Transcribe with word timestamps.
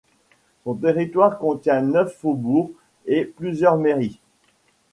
Son 0.63 0.73
territoire 0.73 1.37
contient 1.37 1.83
neuf 1.83 2.11
faubourgs 2.17 2.71
et 3.05 3.23
plusieurs 3.23 3.77
mairies. 3.77 4.19